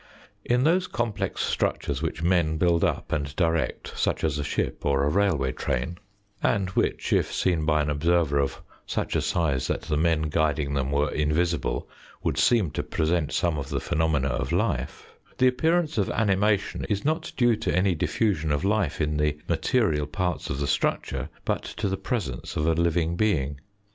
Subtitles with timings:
[0.43, 5.03] In those complex structures which men build up and direct, such as a ship or
[5.03, 5.99] a railway train
[6.41, 10.73] (and which, if seen by an observer of such a size that the men guiding
[10.73, 11.87] them were invisible,
[12.23, 15.05] would seem to present some of the phenomena of life)
[15.37, 20.07] the appearance of animation is not due to any diffusion of life in the material
[20.07, 23.59] parts of the structure, but to the presence of a living being.